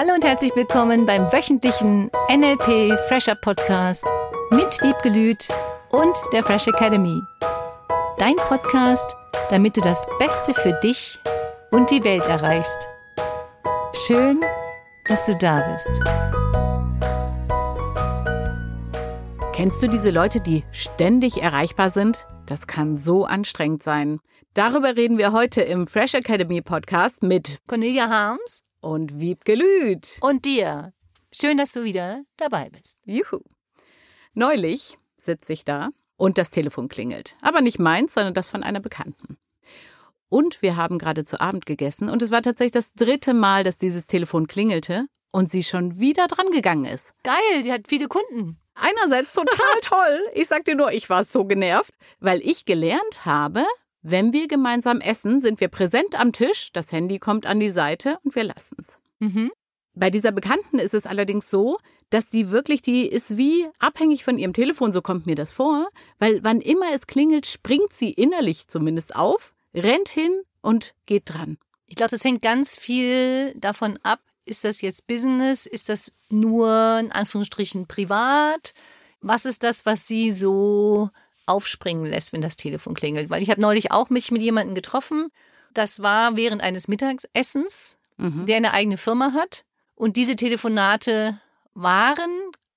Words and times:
Hallo 0.00 0.14
und 0.14 0.24
herzlich 0.24 0.54
willkommen 0.54 1.06
beim 1.06 1.22
wöchentlichen 1.32 2.08
NLP 2.30 2.96
Fresher 3.08 3.34
Podcast 3.34 4.04
mit 4.52 4.80
Wiebgelüt 4.80 5.48
und 5.90 6.16
der 6.32 6.44
Fresh 6.44 6.68
Academy. 6.68 7.20
Dein 8.16 8.36
Podcast, 8.36 9.16
damit 9.50 9.76
du 9.76 9.80
das 9.80 10.06
Beste 10.20 10.54
für 10.54 10.78
dich 10.84 11.18
und 11.72 11.90
die 11.90 12.04
Welt 12.04 12.24
erreichst. 12.28 12.86
Schön, 14.06 14.40
dass 15.08 15.26
du 15.26 15.34
da 15.34 15.68
bist. 15.72 16.00
Kennst 19.52 19.82
du 19.82 19.88
diese 19.88 20.10
Leute, 20.10 20.38
die 20.38 20.62
ständig 20.70 21.42
erreichbar 21.42 21.90
sind? 21.90 22.24
Das 22.46 22.68
kann 22.68 22.94
so 22.94 23.24
anstrengend 23.24 23.82
sein. 23.82 24.20
Darüber 24.54 24.96
reden 24.96 25.18
wir 25.18 25.32
heute 25.32 25.62
im 25.62 25.88
Fresh 25.88 26.14
Academy 26.14 26.62
Podcast 26.62 27.24
mit 27.24 27.58
Cornelia 27.66 28.08
Harms 28.08 28.62
und 28.80 29.20
Wiebke 29.20 29.54
Lüth. 29.54 30.18
und 30.20 30.44
dir. 30.44 30.92
Schön, 31.32 31.58
dass 31.58 31.72
du 31.72 31.84
wieder 31.84 32.22
dabei 32.36 32.70
bist. 32.70 32.96
Juhu. 33.04 33.40
Neulich 34.34 34.98
sitze 35.16 35.52
ich 35.52 35.64
da 35.64 35.90
und 36.16 36.38
das 36.38 36.50
Telefon 36.50 36.88
klingelt. 36.88 37.36
Aber 37.42 37.60
nicht 37.60 37.78
meins, 37.78 38.14
sondern 38.14 38.34
das 38.34 38.48
von 38.48 38.62
einer 38.62 38.80
Bekannten. 38.80 39.36
Und 40.28 40.62
wir 40.62 40.76
haben 40.76 40.98
gerade 40.98 41.24
zu 41.24 41.40
Abend 41.40 41.66
gegessen 41.66 42.08
und 42.08 42.22
es 42.22 42.30
war 42.30 42.42
tatsächlich 42.42 42.72
das 42.72 42.92
dritte 42.94 43.34
Mal, 43.34 43.64
dass 43.64 43.78
dieses 43.78 44.06
Telefon 44.06 44.46
klingelte 44.46 45.06
und 45.32 45.48
sie 45.48 45.62
schon 45.62 45.98
wieder 45.98 46.26
dran 46.28 46.50
gegangen 46.50 46.84
ist. 46.84 47.14
Geil, 47.22 47.62
sie 47.62 47.72
hat 47.72 47.88
viele 47.88 48.08
Kunden. 48.08 48.58
Einerseits 48.74 49.32
total 49.32 49.56
toll. 49.82 50.20
Ich 50.34 50.48
sag 50.48 50.64
dir 50.64 50.74
nur, 50.76 50.92
ich 50.92 51.08
war 51.10 51.24
so 51.24 51.44
genervt, 51.44 51.92
weil 52.20 52.40
ich 52.42 52.64
gelernt 52.64 53.24
habe, 53.24 53.64
wenn 54.10 54.32
wir 54.32 54.48
gemeinsam 54.48 55.00
essen, 55.00 55.40
sind 55.40 55.60
wir 55.60 55.68
präsent 55.68 56.18
am 56.18 56.32
Tisch, 56.32 56.70
das 56.72 56.92
Handy 56.92 57.18
kommt 57.18 57.46
an 57.46 57.60
die 57.60 57.70
Seite 57.70 58.18
und 58.24 58.34
wir 58.34 58.44
lassen's. 58.44 58.98
Mhm. 59.18 59.50
Bei 59.94 60.10
dieser 60.10 60.32
Bekannten 60.32 60.78
ist 60.78 60.94
es 60.94 61.06
allerdings 61.06 61.50
so, 61.50 61.78
dass 62.08 62.30
sie 62.30 62.50
wirklich, 62.50 62.82
die 62.82 63.06
ist 63.06 63.36
wie 63.36 63.66
abhängig 63.78 64.24
von 64.24 64.38
ihrem 64.38 64.52
Telefon, 64.52 64.92
so 64.92 65.02
kommt 65.02 65.26
mir 65.26 65.34
das 65.34 65.52
vor, 65.52 65.88
weil 66.18 66.42
wann 66.42 66.60
immer 66.60 66.92
es 66.94 67.06
klingelt, 67.06 67.46
springt 67.46 67.92
sie 67.92 68.10
innerlich 68.12 68.68
zumindest 68.68 69.14
auf, 69.14 69.52
rennt 69.74 70.08
hin 70.08 70.42
und 70.62 70.94
geht 71.04 71.24
dran. 71.26 71.58
Ich 71.86 71.96
glaube, 71.96 72.10
das 72.10 72.24
hängt 72.24 72.42
ganz 72.42 72.76
viel 72.78 73.54
davon 73.56 73.98
ab, 74.02 74.20
ist 74.44 74.64
das 74.64 74.80
jetzt 74.80 75.06
Business, 75.06 75.66
ist 75.66 75.88
das 75.88 76.10
nur 76.30 76.98
in 77.00 77.12
Anführungsstrichen 77.12 77.86
privat? 77.86 78.72
Was 79.20 79.44
ist 79.44 79.62
das, 79.62 79.84
was 79.84 80.06
sie 80.06 80.30
so 80.30 81.10
aufspringen 81.48 82.06
lässt, 82.06 82.32
wenn 82.32 82.40
das 82.40 82.56
Telefon 82.56 82.94
klingelt? 82.94 83.30
Weil 83.30 83.42
ich 83.42 83.50
habe 83.50 83.60
neulich 83.60 83.90
auch 83.92 84.10
mich 84.10 84.30
mit 84.30 84.42
jemandem 84.42 84.74
getroffen. 84.74 85.28
Das 85.74 86.02
war 86.02 86.36
während 86.36 86.62
eines 86.62 86.88
Mittagessens, 86.88 87.96
Mhm. 88.16 88.46
der 88.46 88.56
eine 88.56 88.72
eigene 88.72 88.96
Firma 88.96 89.32
hat. 89.32 89.64
Und 89.94 90.16
diese 90.16 90.34
Telefonate 90.36 91.40
waren 91.74 92.30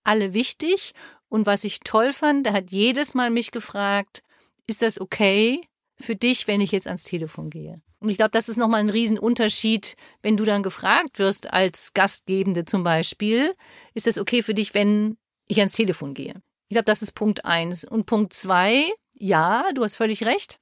alle 0.03 0.33
wichtig. 0.33 0.93
Und 1.29 1.45
was 1.45 1.63
ich 1.63 1.79
toll 1.81 2.13
fand, 2.13 2.45
der 2.45 2.53
hat 2.53 2.71
jedes 2.71 3.13
Mal 3.13 3.29
mich 3.29 3.51
gefragt, 3.51 4.21
ist 4.67 4.81
das 4.81 4.99
okay 5.01 5.61
für 5.99 6.15
dich, 6.15 6.47
wenn 6.47 6.61
ich 6.61 6.71
jetzt 6.71 6.87
ans 6.87 7.03
Telefon 7.03 7.49
gehe? 7.49 7.77
Und 7.99 8.09
ich 8.09 8.17
glaube, 8.17 8.31
das 8.31 8.49
ist 8.49 8.57
nochmal 8.57 8.79
ein 8.81 8.89
Riesenunterschied, 8.89 9.95
wenn 10.21 10.37
du 10.37 10.43
dann 10.43 10.63
gefragt 10.63 11.19
wirst 11.19 11.53
als 11.53 11.93
Gastgebende 11.93 12.65
zum 12.65 12.83
Beispiel, 12.83 13.53
ist 13.93 14.07
das 14.07 14.17
okay 14.17 14.41
für 14.41 14.53
dich, 14.55 14.73
wenn 14.73 15.17
ich 15.47 15.59
ans 15.59 15.73
Telefon 15.73 16.13
gehe? 16.15 16.33
Ich 16.71 16.73
glaube, 16.73 16.85
das 16.85 17.01
ist 17.01 17.15
Punkt 17.15 17.43
eins. 17.43 17.83
Und 17.83 18.05
Punkt 18.05 18.31
zwei, 18.31 18.85
ja, 19.13 19.65
du 19.75 19.83
hast 19.83 19.95
völlig 19.95 20.23
recht. 20.23 20.57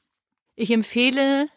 Ich 0.55 0.71
empfehle, 0.71 1.47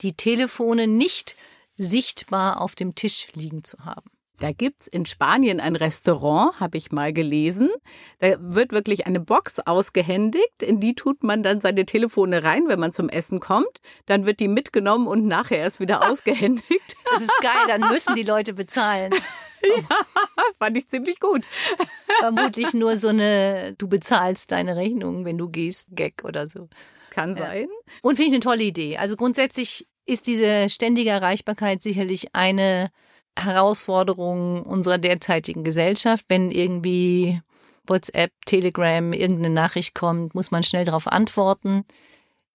die 0.00 0.16
Telefone 0.16 0.88
nicht 0.88 1.36
sichtbar 1.76 2.60
auf 2.60 2.74
dem 2.74 2.96
Tisch 2.96 3.28
liegen 3.34 3.62
zu 3.62 3.84
haben. 3.84 4.10
Da 4.40 4.50
gibt's 4.50 4.88
in 4.88 5.06
Spanien 5.06 5.60
ein 5.60 5.76
Restaurant, 5.76 6.58
habe 6.58 6.76
ich 6.76 6.90
mal 6.90 7.12
gelesen. 7.12 7.70
Da 8.18 8.34
wird 8.40 8.72
wirklich 8.72 9.06
eine 9.06 9.20
Box 9.20 9.60
ausgehändigt, 9.60 10.60
in 10.60 10.80
die 10.80 10.96
tut 10.96 11.22
man 11.22 11.44
dann 11.44 11.60
seine 11.60 11.86
Telefone 11.86 12.42
rein, 12.42 12.66
wenn 12.66 12.80
man 12.80 12.92
zum 12.92 13.08
Essen 13.08 13.38
kommt. 13.38 13.78
Dann 14.06 14.26
wird 14.26 14.40
die 14.40 14.48
mitgenommen 14.48 15.06
und 15.06 15.24
nachher 15.28 15.58
erst 15.58 15.78
wieder 15.78 16.02
ausgehändigt. 16.10 16.96
Das 17.12 17.20
ist 17.20 17.40
geil, 17.40 17.68
dann 17.68 17.88
müssen 17.92 18.16
die 18.16 18.24
Leute 18.24 18.54
bezahlen. 18.54 19.14
Fand 20.58 20.76
ich 20.76 20.88
ziemlich 20.88 21.20
gut. 21.20 21.46
Vermutlich 22.20 22.74
nur 22.74 22.96
so 22.96 23.08
eine, 23.08 23.74
du 23.78 23.88
bezahlst 23.88 24.52
deine 24.52 24.76
Rechnung, 24.76 25.24
wenn 25.24 25.38
du 25.38 25.48
gehst, 25.48 25.86
Gag 25.90 26.24
oder 26.24 26.48
so. 26.48 26.68
Kann 27.10 27.34
sein. 27.34 27.68
Und 28.02 28.16
finde 28.16 28.28
ich 28.28 28.34
eine 28.34 28.40
tolle 28.40 28.64
Idee. 28.64 28.96
Also 28.96 29.16
grundsätzlich 29.16 29.86
ist 30.06 30.26
diese 30.26 30.68
ständige 30.68 31.10
Erreichbarkeit 31.10 31.80
sicherlich 31.80 32.34
eine 32.34 32.90
Herausforderung 33.38 34.62
unserer 34.62 34.98
derzeitigen 34.98 35.64
Gesellschaft. 35.64 36.24
Wenn 36.28 36.50
irgendwie 36.50 37.40
WhatsApp, 37.86 38.32
Telegram, 38.46 39.12
irgendeine 39.12 39.54
Nachricht 39.54 39.94
kommt, 39.94 40.34
muss 40.34 40.50
man 40.50 40.62
schnell 40.62 40.84
darauf 40.84 41.06
antworten. 41.06 41.84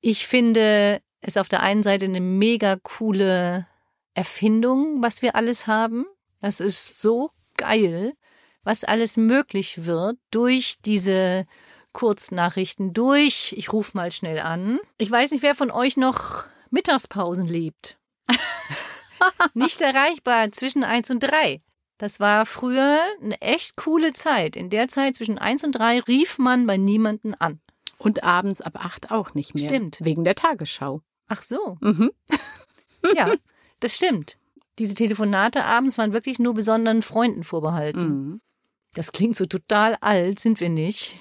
Ich 0.01 0.27
finde 0.27 1.01
es 1.21 1.37
auf 1.37 1.49
der 1.49 1.61
einen 1.61 1.83
Seite 1.83 2.05
eine 2.05 2.21
mega 2.21 2.77
coole 2.81 3.67
Erfindung, 4.13 5.01
was 5.03 5.21
wir 5.21 5.35
alles 5.35 5.67
haben. 5.67 6.05
Das 6.41 6.59
ist 6.59 7.01
so 7.01 7.31
geil, 7.57 8.13
was 8.63 8.83
alles 8.83 9.17
möglich 9.17 9.85
wird 9.85 10.17
durch 10.31 10.77
diese 10.85 11.45
Kurznachrichten, 11.91 12.93
durch 12.93 13.53
ich 13.57 13.73
rufe 13.73 13.97
mal 13.97 14.11
schnell 14.11 14.39
an. 14.39 14.79
Ich 14.97 15.09
weiß 15.09 15.31
nicht, 15.31 15.43
wer 15.43 15.55
von 15.55 15.71
euch 15.71 15.97
noch 15.97 16.45
Mittagspausen 16.69 17.47
lebt. 17.47 17.97
Nicht 19.53 19.81
erreichbar 19.81 20.51
zwischen 20.51 20.83
eins 20.83 21.09
und 21.09 21.21
drei. 21.21 21.61
Das 21.97 22.19
war 22.19 22.45
früher 22.45 22.99
eine 23.21 23.41
echt 23.41 23.75
coole 23.75 24.13
Zeit. 24.13 24.55
In 24.55 24.69
der 24.69 24.87
Zeit 24.87 25.15
zwischen 25.15 25.37
eins 25.37 25.63
und 25.63 25.73
drei 25.73 25.99
rief 25.99 26.37
man 26.37 26.65
bei 26.65 26.77
niemanden 26.77 27.35
an. 27.35 27.59
Und 27.97 28.23
abends 28.23 28.61
ab 28.61 28.77
acht 28.77 29.11
auch 29.11 29.33
nicht 29.33 29.55
mehr. 29.55 29.67
Stimmt. 29.67 29.97
Wegen 29.99 30.23
der 30.23 30.35
Tagesschau. 30.35 31.01
Ach 31.27 31.41
so. 31.41 31.77
Mhm. 31.81 32.11
Ja, 33.15 33.33
das 33.81 33.95
stimmt. 33.95 34.37
Diese 34.79 34.95
Telefonate 34.95 35.65
abends 35.65 35.97
waren 35.97 36.13
wirklich 36.13 36.39
nur 36.39 36.53
besonderen 36.53 37.01
Freunden 37.01 37.43
vorbehalten. 37.43 38.01
Mhm. 38.07 38.41
Das 38.95 39.11
klingt 39.11 39.35
so 39.35 39.45
total 39.45 39.97
alt, 40.01 40.39
sind 40.39 40.59
wir 40.59 40.69
nicht. 40.69 41.15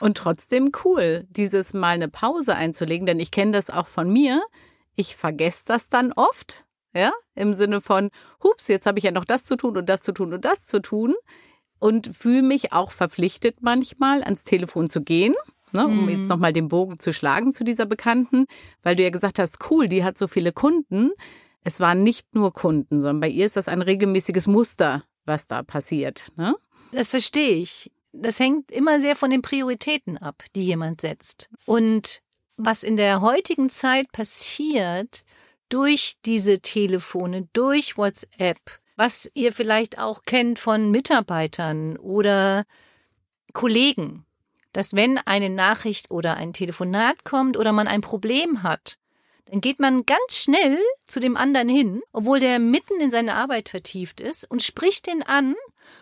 Und 0.00 0.16
trotzdem 0.16 0.72
cool, 0.84 1.24
dieses 1.30 1.72
Mal 1.72 1.90
eine 1.94 2.08
Pause 2.08 2.54
einzulegen, 2.56 3.06
denn 3.06 3.20
ich 3.20 3.30
kenne 3.30 3.52
das 3.52 3.70
auch 3.70 3.86
von 3.86 4.12
mir. 4.12 4.42
Ich 4.94 5.16
vergesse 5.16 5.62
das 5.66 5.88
dann 5.88 6.12
oft, 6.12 6.64
ja, 6.94 7.12
im 7.34 7.54
Sinne 7.54 7.80
von, 7.80 8.10
hups, 8.42 8.68
jetzt 8.68 8.86
habe 8.86 8.98
ich 8.98 9.04
ja 9.04 9.10
noch 9.12 9.24
das 9.24 9.44
zu 9.44 9.56
tun 9.56 9.76
und 9.76 9.88
das 9.88 10.02
zu 10.02 10.12
tun 10.12 10.32
und 10.34 10.44
das 10.44 10.66
zu 10.66 10.80
tun 10.80 11.14
und 11.78 12.14
fühle 12.16 12.42
mich 12.42 12.72
auch 12.72 12.92
verpflichtet 12.92 13.58
manchmal 13.60 14.22
ans 14.22 14.44
Telefon 14.44 14.88
zu 14.88 15.02
gehen. 15.02 15.34
Ne, 15.72 15.84
um 15.86 16.04
Mhm. 16.04 16.08
jetzt 16.08 16.28
nochmal 16.28 16.52
den 16.52 16.68
Bogen 16.68 16.98
zu 16.98 17.12
schlagen 17.12 17.52
zu 17.52 17.64
dieser 17.64 17.86
Bekannten, 17.86 18.46
weil 18.82 18.94
du 18.96 19.02
ja 19.02 19.10
gesagt 19.10 19.38
hast, 19.40 19.58
cool, 19.70 19.88
die 19.88 20.04
hat 20.04 20.16
so 20.16 20.28
viele 20.28 20.52
Kunden. 20.52 21.10
Es 21.66 21.80
waren 21.80 22.04
nicht 22.04 22.32
nur 22.32 22.52
Kunden, 22.52 23.00
sondern 23.00 23.18
bei 23.18 23.28
ihr 23.28 23.44
ist 23.44 23.56
das 23.56 23.66
ein 23.66 23.82
regelmäßiges 23.82 24.46
Muster, 24.46 25.02
was 25.24 25.48
da 25.48 25.64
passiert. 25.64 26.28
Ne? 26.36 26.54
Das 26.92 27.08
verstehe 27.08 27.56
ich. 27.56 27.90
Das 28.12 28.38
hängt 28.38 28.70
immer 28.70 29.00
sehr 29.00 29.16
von 29.16 29.30
den 29.30 29.42
Prioritäten 29.42 30.16
ab, 30.16 30.44
die 30.54 30.64
jemand 30.64 31.00
setzt. 31.00 31.50
Und 31.64 32.22
was 32.56 32.84
in 32.84 32.96
der 32.96 33.20
heutigen 33.20 33.68
Zeit 33.68 34.12
passiert 34.12 35.24
durch 35.68 36.14
diese 36.24 36.60
Telefone, 36.60 37.48
durch 37.52 37.98
WhatsApp, 37.98 38.60
was 38.94 39.28
ihr 39.34 39.52
vielleicht 39.52 39.98
auch 39.98 40.22
kennt 40.22 40.60
von 40.60 40.92
Mitarbeitern 40.92 41.96
oder 41.96 42.64
Kollegen, 43.54 44.24
dass 44.72 44.94
wenn 44.94 45.18
eine 45.18 45.50
Nachricht 45.50 46.12
oder 46.12 46.36
ein 46.36 46.52
Telefonat 46.52 47.24
kommt 47.24 47.56
oder 47.56 47.72
man 47.72 47.88
ein 47.88 48.02
Problem 48.02 48.62
hat, 48.62 48.98
dann 49.46 49.60
geht 49.60 49.78
man 49.78 50.04
ganz 50.04 50.36
schnell 50.36 50.78
zu 51.06 51.20
dem 51.20 51.36
anderen 51.36 51.68
hin, 51.68 52.02
obwohl 52.12 52.40
der 52.40 52.58
mitten 52.58 53.00
in 53.00 53.10
seine 53.10 53.34
Arbeit 53.34 53.68
vertieft 53.68 54.20
ist 54.20 54.50
und 54.50 54.62
spricht 54.62 55.06
den 55.06 55.22
an 55.22 55.54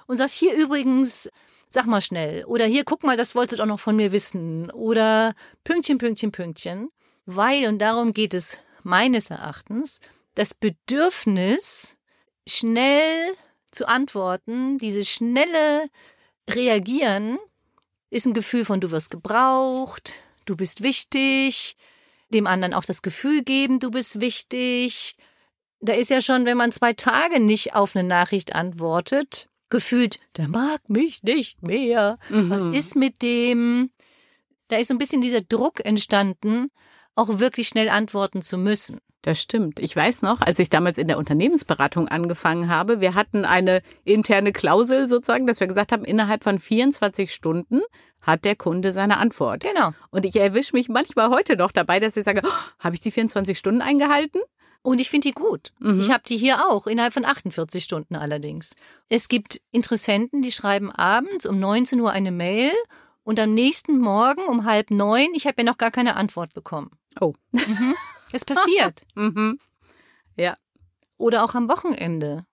und 0.06 0.16
sagt, 0.16 0.32
hier 0.32 0.54
übrigens, 0.54 1.30
sag 1.68 1.86
mal 1.86 2.00
schnell. 2.00 2.44
Oder 2.46 2.64
hier, 2.64 2.84
guck 2.84 3.02
mal, 3.04 3.16
das 3.16 3.34
wolltest 3.34 3.52
du 3.52 3.56
doch 3.58 3.66
noch 3.66 3.80
von 3.80 3.96
mir 3.96 4.12
wissen. 4.12 4.70
Oder 4.70 5.34
Pünktchen, 5.62 5.98
Pünktchen, 5.98 6.32
Pünktchen. 6.32 6.88
Weil, 7.26 7.68
und 7.68 7.78
darum 7.80 8.12
geht 8.12 8.32
es 8.32 8.58
meines 8.82 9.30
Erachtens, 9.30 10.00
das 10.34 10.54
Bedürfnis, 10.54 11.96
schnell 12.46 13.34
zu 13.70 13.86
antworten, 13.88 14.78
dieses 14.78 15.08
schnelle 15.08 15.86
Reagieren, 16.48 17.38
ist 18.10 18.26
ein 18.26 18.34
Gefühl 18.34 18.64
von, 18.64 18.80
du 18.80 18.90
wirst 18.90 19.10
gebraucht, 19.10 20.12
du 20.44 20.56
bist 20.56 20.82
wichtig, 20.82 21.76
dem 22.34 22.46
anderen 22.46 22.74
auch 22.74 22.84
das 22.84 23.00
Gefühl 23.02 23.42
geben, 23.42 23.78
du 23.80 23.90
bist 23.90 24.20
wichtig. 24.20 25.16
Da 25.80 25.92
ist 25.94 26.10
ja 26.10 26.20
schon, 26.20 26.44
wenn 26.46 26.56
man 26.56 26.72
zwei 26.72 26.92
Tage 26.92 27.40
nicht 27.40 27.74
auf 27.74 27.94
eine 27.96 28.06
Nachricht 28.06 28.54
antwortet, 28.54 29.48
gefühlt, 29.70 30.18
der 30.36 30.48
mag 30.48 30.80
mich 30.88 31.22
nicht 31.22 31.62
mehr. 31.62 32.18
Was 32.28 32.64
Mhm. 32.64 32.74
ist 32.74 32.96
mit 32.96 33.22
dem? 33.22 33.90
Da 34.68 34.76
ist 34.78 34.88
so 34.88 34.94
ein 34.94 34.98
bisschen 34.98 35.20
dieser 35.20 35.42
Druck 35.42 35.84
entstanden, 35.84 36.70
auch 37.14 37.38
wirklich 37.38 37.68
schnell 37.68 37.88
antworten 37.88 38.42
zu 38.42 38.58
müssen. 38.58 38.98
Das 39.24 39.40
stimmt. 39.40 39.80
Ich 39.80 39.96
weiß 39.96 40.20
noch, 40.20 40.42
als 40.42 40.58
ich 40.58 40.68
damals 40.68 40.98
in 40.98 41.08
der 41.08 41.16
Unternehmensberatung 41.16 42.08
angefangen 42.08 42.68
habe, 42.68 43.00
wir 43.00 43.14
hatten 43.14 43.46
eine 43.46 43.80
interne 44.04 44.52
Klausel 44.52 45.08
sozusagen, 45.08 45.46
dass 45.46 45.60
wir 45.60 45.66
gesagt 45.66 45.92
haben, 45.92 46.04
innerhalb 46.04 46.44
von 46.44 46.58
24 46.58 47.32
Stunden 47.32 47.80
hat 48.20 48.44
der 48.44 48.54
Kunde 48.54 48.92
seine 48.92 49.16
Antwort. 49.16 49.62
Genau. 49.62 49.92
Und 50.10 50.26
ich 50.26 50.36
erwische 50.36 50.76
mich 50.76 50.90
manchmal 50.90 51.30
heute 51.30 51.56
noch 51.56 51.72
dabei, 51.72 52.00
dass 52.00 52.18
ich 52.18 52.24
sage, 52.24 52.42
oh, 52.44 52.50
habe 52.78 52.96
ich 52.96 53.00
die 53.00 53.10
24 53.10 53.58
Stunden 53.58 53.80
eingehalten? 53.80 54.40
Und 54.82 55.00
ich 55.00 55.08
finde 55.08 55.28
die 55.28 55.34
gut. 55.34 55.72
Mhm. 55.78 56.00
Ich 56.00 56.10
habe 56.10 56.24
die 56.28 56.36
hier 56.36 56.68
auch, 56.68 56.86
innerhalb 56.86 57.14
von 57.14 57.24
48 57.24 57.82
Stunden 57.82 58.16
allerdings. 58.16 58.76
Es 59.08 59.28
gibt 59.28 59.62
Interessenten, 59.72 60.42
die 60.42 60.52
schreiben 60.52 60.92
abends 60.92 61.46
um 61.46 61.58
19 61.58 61.98
Uhr 61.98 62.10
eine 62.10 62.30
Mail 62.30 62.72
und 63.22 63.40
am 63.40 63.54
nächsten 63.54 63.98
Morgen 63.98 64.44
um 64.44 64.66
halb 64.66 64.90
neun, 64.90 65.28
ich 65.32 65.46
habe 65.46 65.62
ja 65.62 65.64
noch 65.64 65.78
gar 65.78 65.90
keine 65.90 66.16
Antwort 66.16 66.52
bekommen. 66.52 66.90
Oh. 67.20 67.34
Mhm. 67.52 67.94
Es 68.32 68.44
passiert. 68.44 69.06
mhm. 69.14 69.60
Ja. 70.36 70.54
Oder 71.16 71.44
auch 71.44 71.54
am 71.54 71.68
Wochenende. 71.68 72.44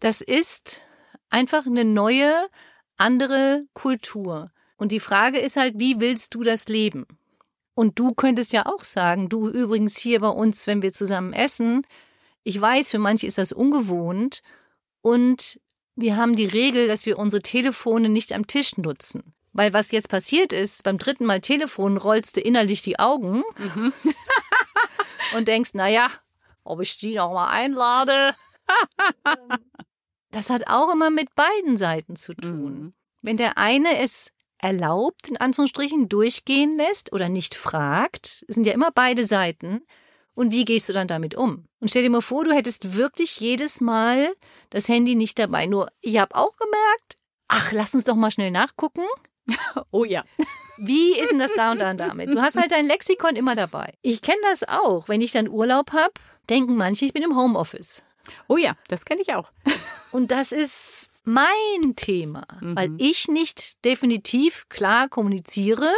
Das 0.00 0.22
ist 0.22 0.80
einfach 1.28 1.66
eine 1.66 1.84
neue, 1.84 2.48
andere 2.96 3.66
Kultur. 3.74 4.50
Und 4.78 4.90
die 4.90 5.00
Frage 5.00 5.38
ist 5.38 5.56
halt, 5.56 5.74
wie 5.78 6.00
willst 6.00 6.34
du 6.34 6.42
das 6.42 6.68
leben? 6.68 7.06
Und 7.74 7.98
du 7.98 8.14
könntest 8.14 8.52
ja 8.52 8.66
auch 8.66 8.82
sagen, 8.84 9.28
du 9.28 9.48
übrigens 9.48 9.98
hier 9.98 10.20
bei 10.20 10.30
uns, 10.30 10.66
wenn 10.66 10.82
wir 10.82 10.92
zusammen 10.92 11.32
essen, 11.32 11.86
ich 12.42 12.58
weiß, 12.58 12.90
für 12.90 12.98
manche 12.98 13.26
ist 13.26 13.38
das 13.38 13.52
ungewohnt 13.52 14.42
und 15.02 15.60
wir 15.94 16.16
haben 16.16 16.34
die 16.34 16.46
Regel, 16.46 16.88
dass 16.88 17.06
wir 17.06 17.18
unsere 17.18 17.42
Telefone 17.42 18.08
nicht 18.08 18.32
am 18.32 18.46
Tisch 18.46 18.76
nutzen. 18.78 19.34
Weil 19.58 19.72
was 19.72 19.90
jetzt 19.90 20.08
passiert 20.08 20.52
ist, 20.52 20.84
beim 20.84 20.98
dritten 20.98 21.26
Mal 21.26 21.40
Telefon 21.40 21.96
rollst 21.96 22.36
du 22.36 22.40
innerlich 22.40 22.80
die 22.82 23.00
Augen 23.00 23.42
mhm. 23.58 23.92
und 25.36 25.48
denkst, 25.48 25.74
naja, 25.74 26.06
ob 26.62 26.80
ich 26.80 26.96
die 26.96 27.16
noch 27.16 27.32
mal 27.32 27.48
einlade. 27.48 28.36
das 30.30 30.48
hat 30.48 30.68
auch 30.68 30.92
immer 30.92 31.10
mit 31.10 31.34
beiden 31.34 31.76
Seiten 31.76 32.14
zu 32.14 32.34
tun. 32.34 32.72
Mhm. 32.72 32.92
Wenn 33.20 33.36
der 33.36 33.58
eine 33.58 33.98
es 33.98 34.30
erlaubt, 34.58 35.26
in 35.26 35.36
Anführungsstrichen, 35.36 36.08
durchgehen 36.08 36.76
lässt 36.76 37.12
oder 37.12 37.28
nicht 37.28 37.56
fragt, 37.56 38.44
sind 38.46 38.64
ja 38.64 38.74
immer 38.74 38.92
beide 38.92 39.24
Seiten. 39.24 39.80
Und 40.34 40.52
wie 40.52 40.66
gehst 40.66 40.88
du 40.88 40.92
dann 40.92 41.08
damit 41.08 41.34
um? 41.34 41.64
Und 41.80 41.90
stell 41.90 42.04
dir 42.04 42.10
mal 42.10 42.20
vor, 42.20 42.44
du 42.44 42.52
hättest 42.52 42.94
wirklich 42.94 43.40
jedes 43.40 43.80
Mal 43.80 44.36
das 44.70 44.86
Handy 44.86 45.16
nicht 45.16 45.36
dabei. 45.36 45.66
Nur, 45.66 45.90
ich 46.00 46.16
habe 46.18 46.36
auch 46.36 46.56
gemerkt, 46.56 47.16
ach, 47.48 47.72
lass 47.72 47.92
uns 47.96 48.04
doch 48.04 48.14
mal 48.14 48.30
schnell 48.30 48.52
nachgucken. 48.52 49.02
Oh 49.90 50.04
ja. 50.04 50.22
Wie 50.76 51.18
ist 51.18 51.32
denn 51.32 51.38
das 51.38 51.52
da 51.54 51.72
und 51.72 51.80
da 51.80 51.90
und 51.90 51.98
damit? 51.98 52.28
Du 52.28 52.40
hast 52.40 52.56
halt 52.56 52.70
dein 52.70 52.86
Lexikon 52.86 53.36
immer 53.36 53.56
dabei. 53.56 53.94
Ich 54.02 54.22
kenne 54.22 54.38
das 54.42 54.68
auch. 54.68 55.08
Wenn 55.08 55.20
ich 55.20 55.32
dann 55.32 55.48
Urlaub 55.48 55.92
habe, 55.92 56.12
denken 56.48 56.76
manche, 56.76 57.04
ich 57.04 57.12
bin 57.12 57.22
im 57.22 57.36
Homeoffice. 57.36 58.04
Oh 58.46 58.56
ja, 58.56 58.74
das 58.88 59.04
kenne 59.04 59.22
ich 59.22 59.34
auch. 59.34 59.50
Und 60.12 60.30
das 60.30 60.52
ist 60.52 61.08
mein 61.24 61.96
Thema, 61.96 62.46
mhm. 62.60 62.76
weil 62.76 62.90
ich 62.98 63.28
nicht 63.28 63.84
definitiv 63.84 64.68
klar 64.68 65.08
kommuniziere. 65.08 65.92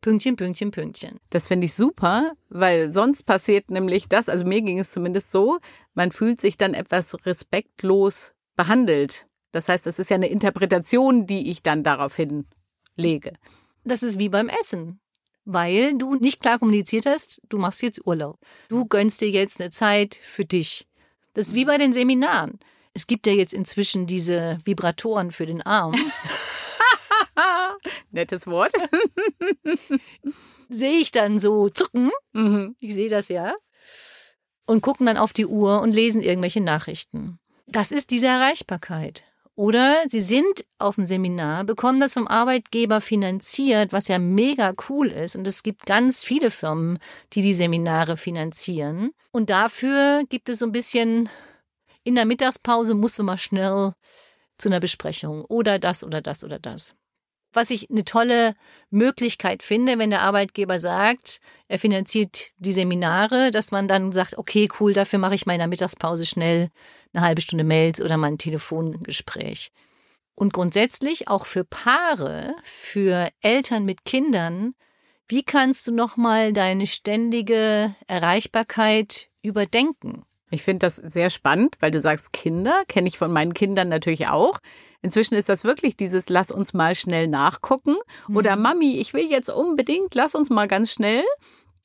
Pünktchen, 0.00 0.34
Pünktchen, 0.34 0.70
Pünktchen. 0.72 1.20
Das 1.30 1.46
finde 1.46 1.66
ich 1.66 1.74
super, 1.74 2.32
weil 2.48 2.90
sonst 2.90 3.24
passiert 3.24 3.70
nämlich 3.70 4.08
das, 4.08 4.28
also 4.28 4.44
mir 4.44 4.60
ging 4.62 4.80
es 4.80 4.90
zumindest 4.90 5.30
so, 5.30 5.58
man 5.94 6.10
fühlt 6.10 6.40
sich 6.40 6.56
dann 6.56 6.74
etwas 6.74 7.14
respektlos 7.24 8.34
behandelt. 8.56 9.26
Das 9.52 9.68
heißt, 9.68 9.86
es 9.86 9.98
ist 9.98 10.10
ja 10.10 10.16
eine 10.16 10.28
Interpretation, 10.28 11.26
die 11.26 11.50
ich 11.50 11.62
dann 11.62 11.84
daraufhin 11.84 12.46
lege. 12.96 13.32
Das 13.84 14.02
ist 14.02 14.18
wie 14.18 14.28
beim 14.28 14.48
Essen. 14.48 15.00
Weil 15.44 15.98
du 15.98 16.14
nicht 16.14 16.40
klar 16.40 16.58
kommuniziert 16.58 17.06
hast, 17.06 17.40
du 17.48 17.58
machst 17.58 17.82
jetzt 17.82 18.06
Urlaub. 18.06 18.38
Du 18.68 18.86
gönnst 18.86 19.20
dir 19.20 19.30
jetzt 19.30 19.60
eine 19.60 19.70
Zeit 19.70 20.14
für 20.14 20.44
dich. 20.44 20.86
Das 21.34 21.48
ist 21.48 21.54
wie 21.54 21.64
bei 21.64 21.78
den 21.78 21.92
Seminaren. 21.92 22.60
Es 22.94 23.06
gibt 23.06 23.26
ja 23.26 23.32
jetzt 23.32 23.52
inzwischen 23.52 24.06
diese 24.06 24.58
Vibratoren 24.64 25.32
für 25.32 25.46
den 25.46 25.62
Arm. 25.62 25.94
Nettes 28.10 28.46
Wort. 28.46 28.72
sehe 30.68 30.98
ich 30.98 31.10
dann 31.10 31.38
so 31.38 31.70
zucken. 31.70 32.10
Mhm. 32.32 32.76
Ich 32.80 32.94
sehe 32.94 33.08
das 33.08 33.28
ja. 33.28 33.54
Und 34.66 34.82
gucken 34.82 35.06
dann 35.06 35.16
auf 35.16 35.32
die 35.32 35.46
Uhr 35.46 35.80
und 35.80 35.92
lesen 35.92 36.22
irgendwelche 36.22 36.60
Nachrichten. 36.60 37.38
Das 37.66 37.90
ist 37.90 38.10
diese 38.10 38.26
Erreichbarkeit. 38.26 39.24
Oder 39.62 40.02
sie 40.08 40.18
sind 40.18 40.64
auf 40.80 40.96
dem 40.96 41.06
Seminar, 41.06 41.62
bekommen 41.62 42.00
das 42.00 42.14
vom 42.14 42.26
Arbeitgeber 42.26 43.00
finanziert, 43.00 43.92
was 43.92 44.08
ja 44.08 44.18
mega 44.18 44.74
cool 44.88 45.06
ist. 45.06 45.36
Und 45.36 45.46
es 45.46 45.62
gibt 45.62 45.86
ganz 45.86 46.24
viele 46.24 46.50
Firmen, 46.50 46.98
die 47.32 47.42
die 47.42 47.54
Seminare 47.54 48.16
finanzieren. 48.16 49.12
Und 49.30 49.50
dafür 49.50 50.24
gibt 50.28 50.48
es 50.48 50.58
so 50.58 50.66
ein 50.66 50.72
bisschen, 50.72 51.28
in 52.02 52.16
der 52.16 52.24
Mittagspause 52.24 52.94
musst 52.94 53.20
du 53.20 53.22
mal 53.22 53.38
schnell 53.38 53.92
zu 54.58 54.68
einer 54.68 54.80
Besprechung 54.80 55.44
oder 55.44 55.78
das 55.78 56.02
oder 56.02 56.20
das 56.20 56.42
oder 56.42 56.58
das. 56.58 56.96
Was 57.52 57.70
ich 57.70 57.90
eine 57.90 58.04
tolle 58.04 58.54
Möglichkeit 58.90 59.62
finde, 59.62 59.98
wenn 59.98 60.10
der 60.10 60.22
Arbeitgeber 60.22 60.78
sagt, 60.78 61.40
er 61.68 61.78
finanziert 61.78 62.52
die 62.56 62.72
Seminare, 62.72 63.50
dass 63.50 63.70
man 63.70 63.88
dann 63.88 64.12
sagt, 64.12 64.38
okay, 64.38 64.68
cool, 64.80 64.94
dafür 64.94 65.18
mache 65.18 65.34
ich 65.34 65.44
mal 65.44 65.52
in 65.52 65.58
der 65.58 65.68
Mittagspause 65.68 66.24
schnell 66.24 66.70
eine 67.12 67.24
halbe 67.24 67.42
Stunde 67.42 67.64
Mails 67.64 68.00
oder 68.00 68.16
mal 68.16 68.28
ein 68.28 68.38
Telefongespräch. 68.38 69.70
Und 70.34 70.52
grundsätzlich 70.52 71.28
auch 71.28 71.44
für 71.44 71.64
Paare, 71.64 72.56
für 72.62 73.28
Eltern 73.42 73.84
mit 73.84 74.04
Kindern, 74.04 74.74
wie 75.28 75.42
kannst 75.42 75.86
du 75.86 75.92
nochmal 75.92 76.52
deine 76.52 76.86
ständige 76.86 77.94
Erreichbarkeit 78.06 79.28
überdenken? 79.42 80.24
Ich 80.52 80.62
finde 80.62 80.86
das 80.86 80.96
sehr 80.96 81.30
spannend, 81.30 81.76
weil 81.80 81.90
du 81.90 81.98
sagst 81.98 82.34
Kinder, 82.34 82.82
kenne 82.86 83.08
ich 83.08 83.16
von 83.16 83.32
meinen 83.32 83.54
Kindern 83.54 83.88
natürlich 83.88 84.28
auch. 84.28 84.58
Inzwischen 85.00 85.34
ist 85.34 85.48
das 85.48 85.64
wirklich 85.64 85.96
dieses 85.96 86.28
Lass 86.28 86.50
uns 86.50 86.74
mal 86.74 86.94
schnell 86.94 87.26
nachgucken 87.26 87.96
mhm. 88.28 88.36
oder 88.36 88.56
Mami, 88.56 88.98
ich 88.98 89.14
will 89.14 89.30
jetzt 89.30 89.48
unbedingt, 89.48 90.14
lass 90.14 90.34
uns 90.34 90.50
mal 90.50 90.68
ganz 90.68 90.92
schnell. 90.92 91.24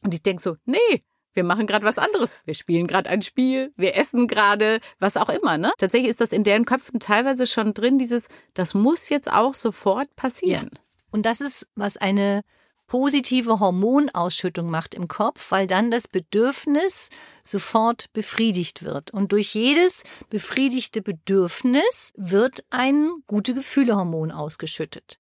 Und 0.03 0.13
ich 0.13 0.21
denke 0.21 0.43
so, 0.43 0.57
nee, 0.65 1.03
wir 1.33 1.45
machen 1.45 1.65
gerade 1.65 1.85
was 1.85 1.97
anderes. 1.97 2.41
Wir 2.43 2.55
spielen 2.55 2.87
gerade 2.87 3.09
ein 3.09 3.21
Spiel, 3.21 3.71
wir 3.77 3.95
essen 3.95 4.27
gerade, 4.27 4.79
was 4.99 5.15
auch 5.15 5.29
immer. 5.29 5.57
Ne? 5.57 5.71
Tatsächlich 5.77 6.09
ist 6.09 6.19
das 6.19 6.33
in 6.33 6.43
deren 6.43 6.65
Köpfen 6.65 6.99
teilweise 6.99 7.47
schon 7.47 7.73
drin, 7.73 7.97
dieses, 7.97 8.27
das 8.53 8.73
muss 8.73 9.07
jetzt 9.07 9.31
auch 9.31 9.53
sofort 9.53 10.13
passieren. 10.17 10.71
Ja. 10.73 10.81
Und 11.11 11.25
das 11.25 11.39
ist, 11.39 11.69
was 11.75 11.95
eine 11.95 12.41
positive 12.87 13.59
Hormonausschüttung 13.59 14.69
macht 14.69 14.95
im 14.95 15.07
Kopf, 15.07 15.51
weil 15.51 15.67
dann 15.67 15.91
das 15.91 16.07
Bedürfnis 16.07 17.09
sofort 17.43 18.11
befriedigt 18.13 18.83
wird. 18.83 19.11
Und 19.11 19.31
durch 19.33 19.53
jedes 19.53 20.03
befriedigte 20.29 21.01
Bedürfnis 21.01 22.13
wird 22.15 22.63
ein 22.69 23.11
gute 23.27 23.53
Gefühlehormon 23.53 24.31
ausgeschüttet. 24.31 25.19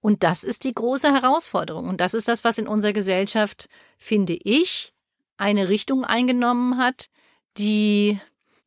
Und 0.00 0.22
das 0.22 0.44
ist 0.44 0.64
die 0.64 0.72
große 0.72 1.12
Herausforderung. 1.12 1.88
Und 1.88 2.00
das 2.00 2.14
ist 2.14 2.28
das, 2.28 2.44
was 2.44 2.58
in 2.58 2.68
unserer 2.68 2.92
Gesellschaft, 2.92 3.68
finde 3.98 4.34
ich, 4.34 4.92
eine 5.36 5.68
Richtung 5.68 6.04
eingenommen 6.04 6.76
hat, 6.78 7.06
die 7.56 8.20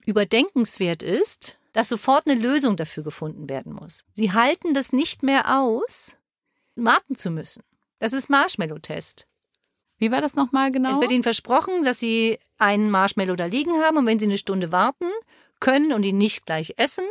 überdenkenswert 0.06 1.04
ist, 1.04 1.60
dass 1.74 1.90
sofort 1.90 2.28
eine 2.28 2.40
Lösung 2.40 2.76
dafür 2.76 3.04
gefunden 3.04 3.48
werden 3.48 3.74
muss. 3.74 4.06
Sie 4.14 4.34
halten 4.34 4.74
das 4.74 4.92
nicht 4.92 5.24
mehr 5.24 5.60
aus, 5.60 6.18
warten 6.76 7.16
zu 7.16 7.30
müssen. 7.30 7.64
Das 8.00 8.14
ist 8.14 8.30
Marshmallow-Test. 8.30 9.28
Wie 9.98 10.12
war 10.12 10.22
das 10.22 10.36
nochmal 10.36 10.72
genau? 10.72 10.92
Es 10.92 11.02
wird 11.02 11.12
Ihnen 11.12 11.24
versprochen, 11.24 11.84
dass 11.84 12.00
Sie 12.00 12.40
einen 12.58 12.90
Marshmallow 12.90 13.36
da 13.36 13.46
liegen 13.46 13.74
haben 13.82 13.98
und 13.98 14.08
wenn 14.08 14.20
Sie 14.20 14.26
eine 14.26 14.38
Stunde 14.38 14.72
warten 14.72 15.10
können 15.60 15.92
und 15.92 16.04
ihn 16.04 16.18
nicht 16.18 16.46
gleich 16.46 16.76
essen, 16.78 17.06